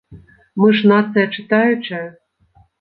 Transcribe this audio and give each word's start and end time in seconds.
Мы 0.63 0.69
ж 0.79 0.89
нацыя 0.93 1.27
чытаючая? 1.37 2.03